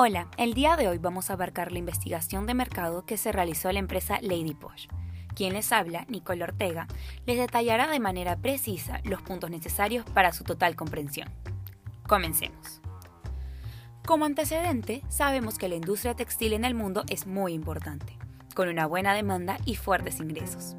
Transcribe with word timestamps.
Hola, 0.00 0.28
el 0.36 0.54
día 0.54 0.76
de 0.76 0.86
hoy 0.86 0.98
vamos 0.98 1.28
a 1.28 1.32
abarcar 1.32 1.72
la 1.72 1.80
investigación 1.80 2.46
de 2.46 2.54
mercado 2.54 3.04
que 3.04 3.16
se 3.16 3.32
realizó 3.32 3.72
la 3.72 3.80
empresa 3.80 4.20
Lady 4.22 4.54
Posh. 4.54 4.86
Quien 5.34 5.54
les 5.54 5.72
habla, 5.72 6.06
Nicole 6.08 6.44
Ortega, 6.44 6.86
les 7.26 7.36
detallará 7.36 7.88
de 7.88 7.98
manera 7.98 8.36
precisa 8.36 9.00
los 9.02 9.22
puntos 9.22 9.50
necesarios 9.50 10.04
para 10.08 10.32
su 10.32 10.44
total 10.44 10.76
comprensión. 10.76 11.28
Comencemos. 12.06 12.80
Como 14.06 14.24
antecedente, 14.24 15.02
sabemos 15.08 15.58
que 15.58 15.68
la 15.68 15.74
industria 15.74 16.14
textil 16.14 16.52
en 16.52 16.64
el 16.64 16.74
mundo 16.74 17.02
es 17.08 17.26
muy 17.26 17.52
importante, 17.52 18.16
con 18.54 18.68
una 18.68 18.86
buena 18.86 19.14
demanda 19.14 19.58
y 19.64 19.74
fuertes 19.74 20.20
ingresos. 20.20 20.76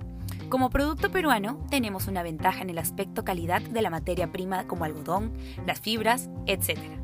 Como 0.48 0.70
producto 0.70 1.12
peruano, 1.12 1.60
tenemos 1.70 2.08
una 2.08 2.24
ventaja 2.24 2.62
en 2.62 2.70
el 2.70 2.78
aspecto 2.78 3.26
calidad 3.26 3.62
de 3.62 3.82
la 3.82 3.90
materia 3.90 4.32
prima 4.32 4.66
como 4.66 4.86
algodón, 4.86 5.34
las 5.66 5.82
fibras, 5.82 6.30
etc. 6.46 6.99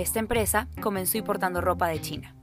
Esta 0.00 0.18
empresa 0.18 0.66
comenzó 0.80 1.18
importando 1.18 1.60
ropa 1.60 1.86
de 1.88 2.00
China, 2.00 2.34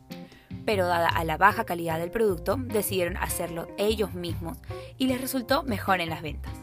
pero 0.64 0.86
dada 0.86 1.08
a 1.08 1.24
la 1.24 1.38
baja 1.38 1.66
calidad 1.66 1.98
del 1.98 2.12
producto, 2.12 2.56
decidieron 2.56 3.18
hacerlo 3.18 3.68
ellos 3.80 4.14
mismos 4.14 4.60
y 5.00 5.08
les 5.08 5.20
resultó 5.20 5.64
mejor 5.64 6.00
en 6.00 6.12
las 6.12 6.22
ventas. 6.22 6.54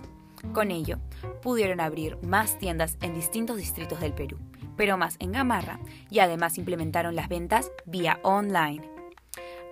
Con 0.52 0.70
ello, 0.70 1.00
pudieron 1.42 1.80
abrir 1.80 2.16
más 2.22 2.60
tiendas 2.60 2.96
en 3.00 3.12
distintos 3.12 3.56
distritos 3.56 3.98
del 3.98 4.12
Perú, 4.12 4.38
pero 4.76 4.96
más 4.96 5.16
en 5.18 5.32
Gamarra, 5.32 5.80
y 6.10 6.20
además 6.20 6.58
implementaron 6.58 7.16
las 7.16 7.28
ventas 7.28 7.72
vía 7.86 8.20
online. 8.22 8.88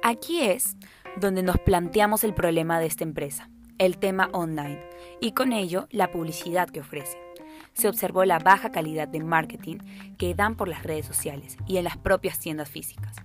Aquí 0.03 0.41
es 0.41 0.77
donde 1.21 1.45
nos 1.45 1.59
planteamos 1.61 2.25
el 2.25 2.35
problema 2.35 2.81
de 2.81 2.87
esta 2.87 3.05
empresa, 3.05 3.49
el 3.79 3.99
tema 3.99 4.29
online, 4.33 4.83
y 5.21 5.35
con 5.35 5.53
ello 5.53 5.87
la 5.93 6.11
publicidad 6.11 6.69
que 6.69 6.81
ofrece 6.81 7.17
se 7.73 7.89
observó 7.89 8.25
la 8.25 8.39
baja 8.39 8.71
calidad 8.71 9.09
de 9.09 9.23
marketing 9.23 9.79
que 10.19 10.35
dan 10.35 10.57
por 10.57 10.69
las 10.69 10.83
redes 10.83 11.07
sociales 11.07 11.57
y 11.67 11.79
en 11.79 11.85
las 11.85 11.97
propias 11.97 12.39
tiendas 12.39 12.71
físicas. 12.71 13.17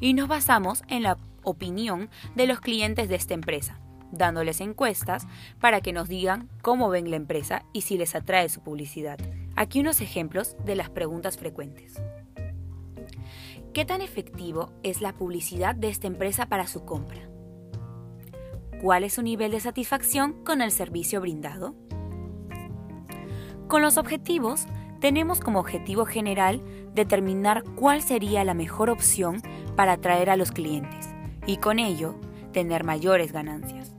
Y 0.00 0.14
nos 0.14 0.28
basamos 0.28 0.82
en 0.88 1.02
la 1.02 1.18
opinión 1.42 2.10
de 2.34 2.46
los 2.46 2.60
clientes 2.60 3.08
de 3.08 3.16
esta 3.16 3.34
empresa, 3.34 3.80
dándoles 4.12 4.60
encuestas 4.60 5.26
para 5.60 5.80
que 5.80 5.92
nos 5.92 6.08
digan 6.08 6.48
cómo 6.62 6.88
ven 6.88 7.10
la 7.10 7.16
empresa 7.16 7.64
y 7.72 7.82
si 7.82 7.98
les 7.98 8.14
atrae 8.14 8.48
su 8.48 8.60
publicidad. 8.62 9.18
Aquí 9.56 9.80
unos 9.80 10.00
ejemplos 10.00 10.56
de 10.64 10.76
las 10.76 10.90
preguntas 10.90 11.36
frecuentes. 11.36 12.00
¿Qué 13.72 13.84
tan 13.84 14.00
efectivo 14.00 14.72
es 14.82 15.00
la 15.00 15.12
publicidad 15.12 15.74
de 15.76 15.88
esta 15.88 16.08
empresa 16.08 16.46
para 16.46 16.66
su 16.66 16.84
compra? 16.84 17.28
¿Cuál 18.82 19.04
es 19.04 19.14
su 19.14 19.22
nivel 19.22 19.52
de 19.52 19.60
satisfacción 19.60 20.42
con 20.44 20.62
el 20.62 20.72
servicio 20.72 21.20
brindado? 21.20 21.76
Con 23.70 23.82
los 23.82 23.98
objetivos, 23.98 24.66
tenemos 24.98 25.38
como 25.38 25.60
objetivo 25.60 26.04
general 26.04 26.60
determinar 26.92 27.62
cuál 27.76 28.02
sería 28.02 28.42
la 28.42 28.52
mejor 28.52 28.90
opción 28.90 29.40
para 29.76 29.92
atraer 29.92 30.28
a 30.28 30.34
los 30.34 30.50
clientes 30.50 31.08
y 31.46 31.58
con 31.58 31.78
ello 31.78 32.16
tener 32.52 32.82
mayores 32.82 33.30
ganancias. 33.30 33.94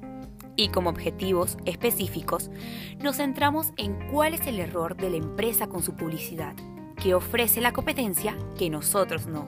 Y 0.58 0.68
como 0.68 0.90
objetivos 0.90 1.58
específicos, 1.64 2.52
nos 3.00 3.16
centramos 3.16 3.72
en 3.78 3.98
cuál 4.12 4.34
es 4.34 4.46
el 4.46 4.60
error 4.60 4.98
de 4.98 5.10
la 5.10 5.16
empresa 5.16 5.68
con 5.68 5.82
su 5.82 5.96
publicidad, 5.96 6.54
que 7.02 7.16
ofrece 7.16 7.62
la 7.62 7.72
competencia 7.72 8.36
que 8.58 8.70
nosotros 8.70 9.28
no, 9.28 9.48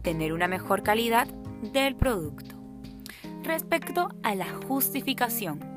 tener 0.00 0.32
una 0.32 0.48
mejor 0.48 0.82
calidad 0.82 1.28
del 1.70 1.96
producto. 1.96 2.54
Respecto 3.42 4.08
a 4.22 4.34
la 4.34 4.46
justificación, 4.66 5.69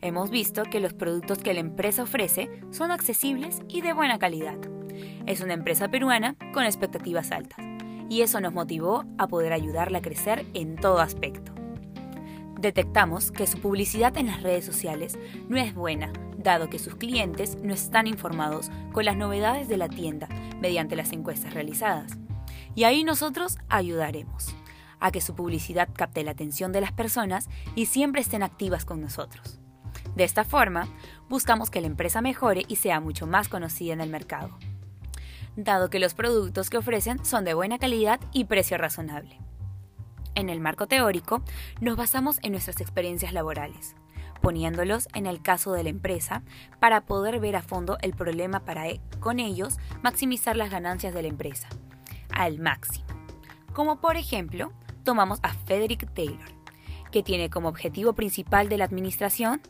Hemos 0.00 0.30
visto 0.30 0.64
que 0.64 0.80
los 0.80 0.92
productos 0.92 1.38
que 1.38 1.54
la 1.54 1.60
empresa 1.60 2.02
ofrece 2.02 2.50
son 2.70 2.90
accesibles 2.90 3.62
y 3.68 3.80
de 3.80 3.92
buena 3.92 4.18
calidad. 4.18 4.58
Es 5.26 5.40
una 5.40 5.54
empresa 5.54 5.88
peruana 5.88 6.36
con 6.52 6.64
expectativas 6.64 7.32
altas 7.32 7.58
y 8.08 8.22
eso 8.22 8.40
nos 8.40 8.52
motivó 8.52 9.04
a 9.18 9.26
poder 9.26 9.52
ayudarla 9.52 9.98
a 9.98 10.02
crecer 10.02 10.46
en 10.54 10.76
todo 10.76 11.00
aspecto. 11.00 11.52
Detectamos 12.60 13.30
que 13.30 13.46
su 13.46 13.58
publicidad 13.58 14.16
en 14.16 14.26
las 14.26 14.42
redes 14.42 14.64
sociales 14.64 15.18
no 15.48 15.58
es 15.58 15.74
buena, 15.74 16.12
dado 16.38 16.70
que 16.70 16.78
sus 16.78 16.96
clientes 16.96 17.58
no 17.62 17.74
están 17.74 18.06
informados 18.06 18.70
con 18.92 19.04
las 19.04 19.16
novedades 19.16 19.68
de 19.68 19.76
la 19.76 19.88
tienda 19.88 20.28
mediante 20.60 20.96
las 20.96 21.12
encuestas 21.12 21.52
realizadas. 21.52 22.16
Y 22.74 22.84
ahí 22.84 23.04
nosotros 23.04 23.58
ayudaremos 23.68 24.54
a 25.00 25.10
que 25.10 25.20
su 25.20 25.34
publicidad 25.34 25.88
capte 25.92 26.24
la 26.24 26.30
atención 26.30 26.72
de 26.72 26.80
las 26.80 26.92
personas 26.92 27.48
y 27.74 27.86
siempre 27.86 28.22
estén 28.22 28.42
activas 28.42 28.84
con 28.84 29.00
nosotros. 29.00 29.60
De 30.16 30.24
esta 30.24 30.44
forma, 30.44 30.88
buscamos 31.28 31.70
que 31.70 31.80
la 31.80 31.88
empresa 31.88 32.20
mejore 32.20 32.64
y 32.68 32.76
sea 32.76 33.00
mucho 33.00 33.26
más 33.26 33.48
conocida 33.48 33.92
en 33.92 34.00
el 34.00 34.10
mercado, 34.10 34.56
dado 35.56 35.90
que 35.90 35.98
los 35.98 36.14
productos 36.14 36.70
que 36.70 36.78
ofrecen 36.78 37.24
son 37.24 37.44
de 37.44 37.54
buena 37.54 37.78
calidad 37.78 38.20
y 38.32 38.44
precio 38.44 38.78
razonable. 38.78 39.38
En 40.36 40.48
el 40.48 40.60
marco 40.60 40.86
teórico, 40.86 41.42
nos 41.80 41.96
basamos 41.96 42.38
en 42.42 42.52
nuestras 42.52 42.80
experiencias 42.80 43.32
laborales, 43.32 43.94
poniéndolos 44.40 45.08
en 45.14 45.26
el 45.26 45.42
caso 45.42 45.72
de 45.72 45.84
la 45.84 45.90
empresa 45.90 46.42
para 46.80 47.02
poder 47.02 47.40
ver 47.40 47.56
a 47.56 47.62
fondo 47.62 47.98
el 48.02 48.14
problema 48.14 48.60
para, 48.60 48.88
e, 48.88 49.00
con 49.20 49.38
ellos, 49.38 49.78
maximizar 50.02 50.56
las 50.56 50.70
ganancias 50.70 51.14
de 51.14 51.22
la 51.22 51.28
empresa, 51.28 51.68
al 52.30 52.58
máximo. 52.58 53.06
Como 53.72 54.00
por 54.00 54.16
ejemplo, 54.16 54.72
tomamos 55.02 55.38
a 55.42 55.52
Frederick 55.52 56.12
Taylor, 56.14 56.52
que 57.10 57.22
tiene 57.22 57.48
como 57.48 57.68
objetivo 57.68 58.12
principal 58.14 58.68
de 58.68 58.76
la 58.76 58.84
administración 58.84 59.60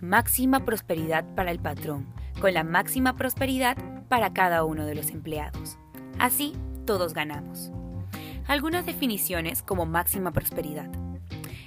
máxima 0.00 0.64
prosperidad 0.64 1.24
para 1.34 1.50
el 1.50 1.58
patrón, 1.58 2.06
con 2.40 2.54
la 2.54 2.64
máxima 2.64 3.16
prosperidad 3.16 3.76
para 4.08 4.32
cada 4.32 4.64
uno 4.64 4.86
de 4.86 4.94
los 4.94 5.10
empleados. 5.10 5.78
Así, 6.18 6.54
todos 6.86 7.14
ganamos. 7.14 7.70
Algunas 8.46 8.86
definiciones 8.86 9.62
como 9.62 9.86
máxima 9.86 10.32
prosperidad. 10.32 10.90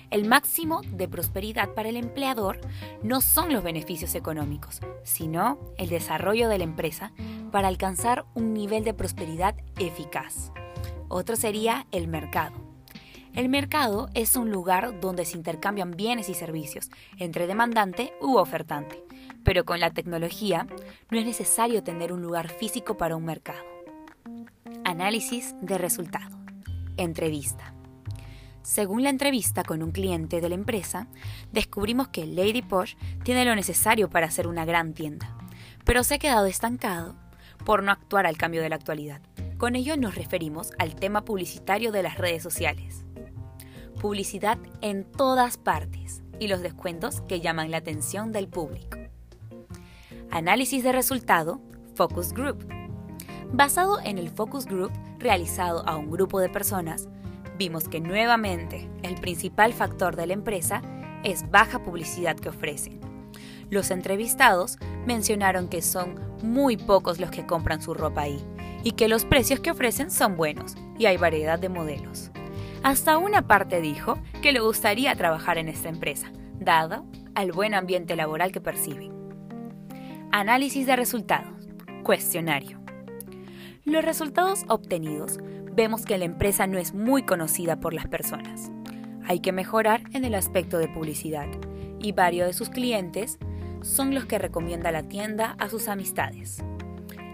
El 0.09 0.28
máximo 0.28 0.81
de 0.81 1.08
prosperidad 1.08 1.74
para 1.74 1.90
el 1.90 1.96
empleador 1.96 2.59
no 3.02 3.22
son 3.22 3.53
los 3.53 3.64
beneficios 3.64 4.16
económicos, 4.16 4.81
sino 5.03 5.59
el 5.78 5.90
desarrollo 5.90 6.50
de 6.50 6.58
la 6.58 6.66
empresa 6.66 7.13
para 7.52 7.69
alcanzar 7.69 8.25
un 8.34 8.53
nivel 8.53 8.84
de 8.84 8.94
prosperidad 8.94 9.56
eficaz. 9.80 10.52
Otro 11.08 11.36
sería 11.36 11.88
el 11.92 12.08
mercado 12.08 12.70
el 13.34 13.47
mercado 13.47 14.09
es 14.14 14.36
un 14.36 14.52
lugar 14.52 15.00
donde 15.00 15.24
se 15.24 15.38
intercambian 15.38 15.92
bienes 15.92 16.28
y 16.28 16.34
servicios 16.34 16.90
entre 17.18 17.47
demandante 17.47 18.14
u 18.19 18.36
ofertante, 18.36 19.03
pero 19.46 19.64
con 19.64 19.80
la 19.80 19.92
tecnología 19.92 20.68
no 21.09 21.18
es 21.18 21.25
necesario 21.25 21.81
tener 21.81 22.12
un 22.12 22.22
lugar 22.22 22.50
físico 22.50 22.97
para 22.97 23.16
un 23.16 23.24
mercado. 23.24 23.64
Análisis 24.84 25.56
de 25.62 25.78
resultado. 25.78 26.38
Entrevista. 26.97 27.74
Según 28.64 29.03
la 29.03 29.09
entrevista 29.09 29.63
con 29.63 29.81
un 29.81 29.92
cliente 29.92 30.42
de 30.42 30.50
la 30.50 30.56
empresa, 30.56 31.08
descubrimos 31.53 32.09
que 32.09 32.28
Lady 32.28 32.62
Posh 32.62 32.96
tiene 33.24 33.46
lo 33.46 33.56
necesario 33.56 34.09
para 34.09 34.28
hacer 34.28 34.46
una 34.46 34.66
gran 34.66 34.94
tienda, 34.94 35.38
pero 35.86 36.03
se 36.03 36.16
ha 36.16 36.19
quedado 36.19 36.48
estancado 36.48 37.16
por 37.66 37.81
no 37.81 37.94
actuar 37.94 38.25
al 38.25 38.38
cambio 38.38 38.62
de 38.62 38.69
la 38.69 38.75
actualidad. 38.75 39.22
Con 39.58 39.75
ello 39.75 39.96
nos 39.96 40.16
referimos 40.16 40.72
al 40.80 40.96
tema 40.96 41.24
publicitario 41.24 41.92
de 41.92 42.03
las 42.03 42.18
redes 42.18 42.44
sociales 42.44 43.06
publicidad 44.01 44.57
en 44.81 45.06
todas 45.06 45.57
partes 45.57 46.23
y 46.39 46.47
los 46.47 46.63
descuentos 46.63 47.22
que 47.22 47.39
llaman 47.39 47.69
la 47.69 47.78
atención 47.78 48.31
del 48.31 48.47
público. 48.47 48.97
Análisis 50.31 50.84
de 50.84 50.91
resultado, 50.91 51.62
Focus 51.94 52.34
Group. 52.34 52.67
Basado 53.53 54.00
en 54.03 54.17
el 54.17 54.31
Focus 54.31 54.66
Group 54.66 54.91
realizado 55.19 55.88
a 55.88 55.97
un 55.97 56.09
grupo 56.09 56.39
de 56.39 56.50
personas, 56.50 57.09
vimos 57.59 57.88
que 57.88 58.01
nuevamente 58.01 58.89
el 59.03 59.16
principal 59.22 59.72
factor 59.72 60.16
de 60.16 60.25
la 60.25 60.33
empresa 60.33 60.81
es 61.23 61.47
baja 61.51 61.83
publicidad 61.83 62.35
que 62.35 62.50
ofrecen. 62.50 63.00
Los 63.69 63.91
entrevistados 63.91 64.79
mencionaron 65.06 65.68
que 65.68 65.83
son 65.83 66.19
muy 66.41 66.75
pocos 66.75 67.19
los 67.19 67.30
que 67.30 67.45
compran 67.45 67.83
su 67.83 67.94
ropa 67.94 68.21
ahí 68.21 68.44
y 68.83 68.94
que 68.94 69.07
los 69.07 69.25
precios 69.25 69.59
que 69.59 69.69
ofrecen 69.69 70.09
son 70.09 70.38
buenos 70.38 70.74
y 70.98 71.06
hay 71.06 71.18
variedad 71.18 71.59
de 71.59 71.69
modelos. 71.69 72.31
Hasta 72.83 73.19
una 73.19 73.44
parte 73.44 73.80
dijo 73.80 74.18
que 74.42 74.51
le 74.51 74.60
gustaría 74.60 75.16
trabajar 75.16 75.60
en 75.60 75.69
esta 75.69 75.88
empresa, 75.88 76.31
dado 76.60 77.06
al 77.36 77.51
buen 77.51 77.75
ambiente 77.75 78.16
laboral 78.16 78.51
que 78.51 78.60
perciben. 78.60 79.12
Análisis 80.31 80.88
de 80.88 80.95
resultados. 80.95 81.68
Cuestionario. 82.04 82.81
Los 83.86 84.04
resultados 84.04 84.66
obtenidos 84.68 85.38
vemos 85.74 86.06
que 86.06 86.18
la 86.18 86.25
empresa 86.25 86.66
no 86.66 86.80
es 86.80 86.95
muy 86.95 87.22
conocida 87.22 87.80
por 87.80 87.94
las 87.94 88.07
personas. 88.07 88.72
Hay 89.27 89.42
que 89.42 89.51
mejorar 89.51 90.01
en 90.13 90.25
el 90.25 90.34
aspecto 90.34 90.80
de 90.80 90.88
publicidad 90.88 91.48
y 92.00 92.13
varios 92.13 92.48
de 92.48 92.54
sus 92.54 92.69
clientes 92.69 93.38
son 93.84 94.16
los 94.16 94.25
que 94.25 94.39
recomienda 94.39 94.92
la 94.92 95.04
tienda 95.04 95.56
a 95.60 95.69
sus 95.69 95.88
amistades. 95.88 96.63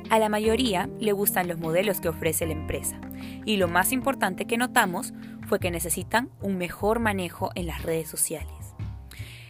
A 0.10 0.20
la 0.20 0.30
mayoría 0.30 0.90
le 1.00 1.12
gustan 1.14 1.48
los 1.48 1.60
modelos 1.60 2.02
que 2.02 2.10
ofrece 2.10 2.46
la 2.46 2.54
empresa 2.54 3.00
y 3.46 3.58
lo 3.58 3.68
más 3.68 3.92
importante 3.92 4.46
que 4.46 4.58
notamos 4.58 5.14
fue 5.48 5.60
que 5.60 5.72
necesitan 5.72 6.30
un 6.42 6.58
mejor 6.58 7.00
manejo 7.00 7.52
en 7.56 7.68
las 7.68 7.82
redes 7.82 8.10
sociales. 8.10 8.76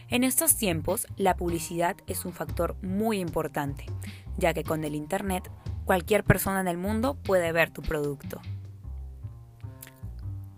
En 0.08 0.24
estos 0.24 0.56
tiempos, 0.56 1.06
la 1.16 1.36
publicidad 1.36 1.96
es 2.06 2.24
un 2.24 2.32
factor 2.32 2.76
muy 2.82 3.18
importante, 3.18 3.84
ya 4.38 4.54
que 4.54 4.64
con 4.64 4.84
el 4.84 4.94
Internet 4.94 5.50
cualquier 5.84 6.24
persona 6.24 6.60
en 6.60 6.68
el 6.68 6.78
mundo 6.78 7.14
puede 7.14 7.52
ver 7.52 7.70
tu 7.70 7.82
producto. 7.82 8.40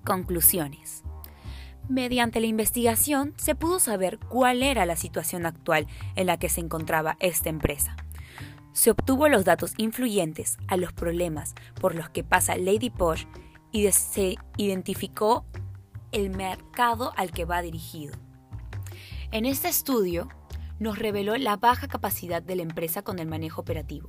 Conclusiones. 0.05 1.03
Mediante 1.89 2.41
la 2.41 2.47
investigación 2.47 3.35
se 3.37 3.57
pudo 3.57 3.81
saber 3.81 4.19
cuál 4.19 4.63
era 4.63 4.87
la 4.87 4.95
situación 4.95 5.47
actual 5.47 5.89
en 6.15 6.27
la 6.27 6.39
que 6.39 6.49
se 6.49 6.61
encontraba 6.61 7.17
esta 7.19 7.49
empresa. 7.49 7.97
Se 8.73 8.93
obtuvo 8.93 9.29
los 9.29 9.45
datos 9.45 9.75
influyentes 9.79 10.59
a 10.69 10.77
los 10.77 10.93
problemas 10.93 11.55
por 11.81 11.97
los 11.97 12.09
que 12.09 12.23
pasa 12.23 12.57
Lady 12.57 12.91
Posh 12.91 13.25
y 13.73 13.91
se 13.93 14.37
identificó 14.57 15.45
el 16.13 16.31
mercado 16.31 17.13
al 17.17 17.31
que 17.31 17.45
va 17.45 17.63
dirigido. 17.63 18.15
En 19.33 19.47
este 19.47 19.69
estudio 19.69 20.29
nos 20.81 20.99
reveló 20.99 21.37
la 21.37 21.57
baja 21.57 21.87
capacidad 21.89 22.43
de 22.43 22.57
la 22.57 22.63
empresa 22.63 23.03
con 23.03 23.19
el 23.19 23.29
manejo 23.29 23.61
operativo, 23.61 24.09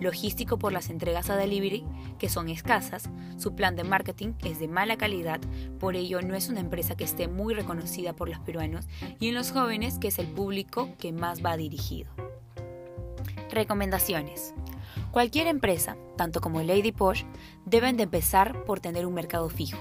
logístico 0.00 0.58
por 0.58 0.72
las 0.72 0.90
entregas 0.90 1.30
a 1.30 1.36
delivery, 1.36 1.84
que 2.18 2.28
son 2.28 2.48
escasas, 2.48 3.08
su 3.38 3.54
plan 3.54 3.76
de 3.76 3.84
marketing 3.84 4.32
es 4.44 4.58
de 4.58 4.66
mala 4.66 4.98
calidad, 4.98 5.40
por 5.78 5.94
ello 5.94 6.20
no 6.20 6.34
es 6.34 6.48
una 6.48 6.60
empresa 6.60 6.96
que 6.96 7.04
esté 7.04 7.28
muy 7.28 7.54
reconocida 7.54 8.14
por 8.14 8.28
los 8.28 8.40
peruanos 8.40 8.86
y 9.20 9.28
en 9.28 9.36
los 9.36 9.52
jóvenes, 9.52 10.00
que 10.00 10.08
es 10.08 10.18
el 10.18 10.26
público 10.26 10.90
que 10.98 11.12
más 11.12 11.42
va 11.42 11.56
dirigido. 11.56 12.10
Recomendaciones. 13.50 14.54
Cualquier 15.18 15.48
empresa, 15.48 15.96
tanto 16.16 16.40
como 16.40 16.62
Lady 16.62 16.92
Posh, 16.92 17.24
deben 17.64 17.96
de 17.96 18.04
empezar 18.04 18.62
por 18.64 18.78
tener 18.78 19.04
un 19.04 19.14
mercado 19.14 19.48
fijo 19.48 19.80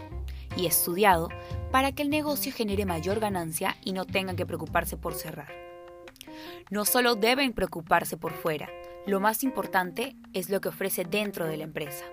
y 0.55 0.65
estudiado 0.65 1.29
para 1.71 1.91
que 1.91 2.01
el 2.01 2.09
negocio 2.09 2.51
genere 2.51 2.87
mayor 2.87 3.19
ganancia 3.19 3.77
y 3.83 3.93
no 3.93 4.05
tengan 4.05 4.35
que 4.35 4.47
preocuparse 4.47 4.97
por 4.97 5.13
cerrar. 5.13 5.49
No 6.71 6.85
solo 6.85 7.13
deben 7.13 7.53
preocuparse 7.53 8.17
por 8.17 8.33
fuera, 8.33 8.67
lo 9.05 9.19
más 9.19 9.43
importante 9.43 10.15
es 10.33 10.49
lo 10.49 10.59
que 10.59 10.69
ofrece 10.69 11.05
dentro 11.05 11.45
de 11.45 11.57
la 11.57 11.65
empresa, 11.65 12.05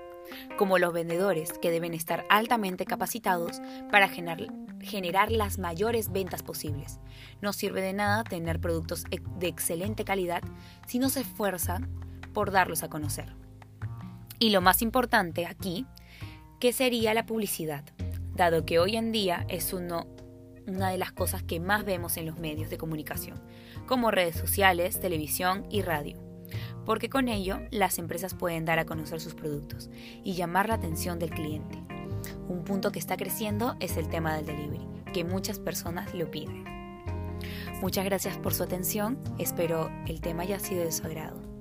como 0.59 0.77
los 0.77 0.93
vendedores 0.93 1.55
que 1.55 1.71
deben 1.71 1.95
estar 1.95 2.27
altamente 2.29 2.85
capacitados 2.85 3.63
para 3.91 4.11
generar, 4.11 5.33
las 5.33 5.57
mayores 5.57 6.13
ventas 6.13 6.43
posibles. 6.43 7.01
No 7.41 7.55
sirve 7.55 7.81
de 7.81 7.95
nada 7.95 8.23
tener 8.23 8.61
productos 8.61 9.05
de 9.39 9.49
excelente 9.49 10.05
calidad 10.05 10.43
si 10.87 10.99
no 10.99 11.09
se 11.09 11.21
esfuerzan 11.21 12.05
por 12.35 12.51
darlos 12.51 12.83
a 12.83 12.91
conocer. 12.91 13.35
Y 14.39 14.51
lo 14.51 14.61
más 14.61 14.83
importante 14.83 15.47
aquí, 15.47 15.87
que 16.61 16.75
sería 16.75 17.15
la 17.15 17.25
publicidad, 17.25 17.85
dado 18.35 18.67
que 18.67 18.79
hoy 18.79 18.97
en 18.97 19.13
día 19.13 19.47
es 19.49 19.73
uno 19.73 20.07
una 20.67 20.91
de 20.91 20.99
las 20.99 21.13
cosas 21.13 21.43
que 21.43 21.61
más 21.61 21.85
vemos 21.85 22.17
en 22.17 22.27
los 22.27 22.39
medios 22.39 22.71
de 22.71 22.79
comunicación, 22.79 23.41
como 23.87 24.11
redes 24.11 24.37
sociales, 24.37 25.01
televisión 25.01 25.67
y 25.71 25.83
radio, 25.83 26.19
porque 26.85 27.09
con 27.09 27.29
ello 27.29 27.61
las 27.71 27.99
empresas 27.99 28.35
pueden 28.35 28.65
dar 28.65 28.79
a 28.79 28.87
conocer 28.87 29.21
sus 29.21 29.35
productos 29.35 29.91
y 30.23 30.35
llamar 30.35 30.69
la 30.69 30.75
atención 30.75 31.19
del 31.19 31.31
cliente. 31.31 31.83
Un 32.49 32.65
punto 32.65 32.93
que 32.93 32.99
está 32.99 33.17
creciendo 33.17 33.77
es 33.81 33.97
el 33.97 34.09
tema 34.09 34.37
del 34.37 34.47
delivery, 34.47 34.87
que 35.13 35.25
muchas 35.25 35.59
personas 35.59 36.15
lo 36.15 36.31
piden. 36.31 36.65
Muchas 37.81 38.05
gracias 38.05 38.39
por 38.39 38.55
su 38.55 38.63
atención, 38.63 39.19
espero 39.39 39.91
el 40.07 40.21
tema 40.21 40.45
haya 40.45 40.59
sido 40.59 40.85
de 40.85 40.93
su 40.93 41.05
agrado. 41.05 41.54